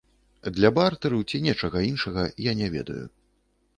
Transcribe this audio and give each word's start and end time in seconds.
Для 0.55 0.69
бартэру 0.77 1.19
ці 1.29 1.41
нечага 1.47 1.79
іншага, 1.91 2.21
я 2.49 2.57
не 2.63 2.67
ведаю. 2.77 3.03